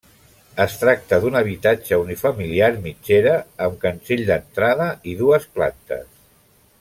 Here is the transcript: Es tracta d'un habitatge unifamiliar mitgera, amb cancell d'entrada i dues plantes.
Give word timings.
Es 0.63 0.77
tracta 0.83 1.19
d'un 1.25 1.37
habitatge 1.41 1.99
unifamiliar 2.05 2.71
mitgera, 2.87 3.35
amb 3.69 3.77
cancell 3.87 4.27
d'entrada 4.31 4.89
i 5.13 5.17
dues 5.25 5.47
plantes. 5.59 6.09